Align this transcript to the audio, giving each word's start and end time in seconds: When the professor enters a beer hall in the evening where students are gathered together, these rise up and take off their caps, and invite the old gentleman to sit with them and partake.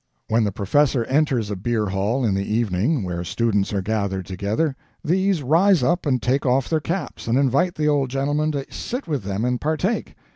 When 0.29 0.43
the 0.43 0.51
professor 0.51 1.03
enters 1.05 1.51
a 1.51 1.55
beer 1.55 1.85
hall 1.85 2.25
in 2.25 2.33
the 2.33 2.43
evening 2.51 3.03
where 3.03 3.23
students 3.23 3.71
are 3.71 3.83
gathered 3.83 4.25
together, 4.25 4.75
these 5.05 5.43
rise 5.43 5.83
up 5.83 6.07
and 6.07 6.19
take 6.19 6.43
off 6.43 6.67
their 6.67 6.79
caps, 6.79 7.27
and 7.27 7.37
invite 7.37 7.75
the 7.75 7.87
old 7.87 8.09
gentleman 8.09 8.51
to 8.53 8.65
sit 8.73 9.07
with 9.07 9.23
them 9.25 9.45
and 9.45 9.61
partake. 9.61 10.15